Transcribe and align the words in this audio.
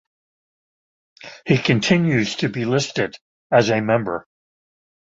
He 1.45 1.59
continues 1.59 2.37
to 2.37 2.49
be 2.49 2.65
listed 2.65 3.17
as 3.51 3.69
a 3.69 3.81
member. 3.81 4.25